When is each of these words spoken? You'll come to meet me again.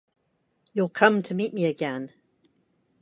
You'll 0.73 0.89
come 0.89 1.21
to 1.21 1.35
meet 1.35 1.53
me 1.53 1.65
again. 1.65 2.11